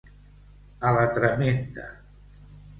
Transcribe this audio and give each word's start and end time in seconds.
A 0.91 0.95
la 0.95 1.05
tremenda. 1.19 1.87